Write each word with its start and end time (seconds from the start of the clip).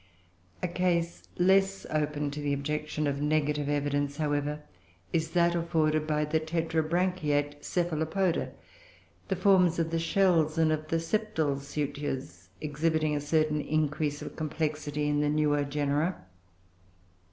A 0.63 0.67
case 0.67 1.27
less 1.37 1.85
open 1.91 2.31
to 2.31 2.39
the 2.41 2.53
objection 2.53 3.05
of 3.05 3.21
negative 3.21 3.69
evidence, 3.69 4.17
however, 4.17 4.61
is 5.13 5.29
that 5.33 5.53
afforded 5.53 6.07
by 6.07 6.25
the 6.25 6.39
Tetrabranchiate 6.39 7.61
Cephalopoda, 7.63 8.49
the 9.27 9.35
forms 9.35 9.77
of 9.77 9.91
the 9.91 9.99
shells 9.99 10.57
and 10.57 10.71
of 10.71 10.87
the 10.87 10.95
septal 10.97 11.59
sutures 11.59 12.49
exhibiting 12.61 13.15
a 13.15 13.21
certain 13.21 13.61
increase 13.61 14.23
of 14.23 14.35
complexity 14.35 15.07
in 15.07 15.19
the 15.21 15.29
newer 15.29 15.63
genera. 15.63 16.25